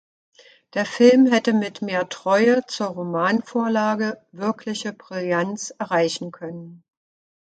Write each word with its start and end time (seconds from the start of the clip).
Der 0.73 0.87
Film 0.87 1.27
hätte 1.31 1.53
mit 1.53 1.83
mehr 1.83 2.09
Treue 2.09 2.65
zur 2.65 2.87
Romanvorlage 2.87 4.17
"„wirkliche 4.31 4.93
Brillanz“" 4.93 5.75
erreichen 5.77 6.31
können. 6.31 6.83